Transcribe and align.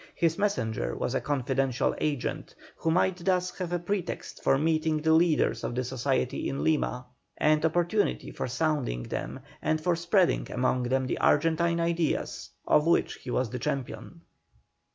His 0.15 0.39
messenger 0.39 0.95
was 0.95 1.13
a 1.13 1.21
confidential 1.21 1.93
agent, 1.99 2.55
who 2.77 2.89
might 2.89 3.23
thus 3.23 3.51
have 3.59 3.71
a 3.71 3.77
pretext 3.77 4.41
for 4.43 4.57
meeting 4.57 4.97
the 4.99 5.13
leaders 5.13 5.63
of 5.63 5.77
society 5.85 6.49
in 6.49 6.63
Lima, 6.63 7.05
and 7.37 7.63
opportunity 7.63 8.31
for 8.31 8.47
sounding 8.47 9.03
them, 9.03 9.41
and 9.61 9.79
for 9.79 9.95
spreading 9.95 10.49
among 10.51 10.81
them 10.89 11.05
the 11.05 11.19
Argentine 11.19 11.79
ideas 11.79 12.49
of 12.65 12.87
which 12.87 13.13
he 13.21 13.29
was 13.29 13.51
the 13.51 13.59
champion. 13.59 14.21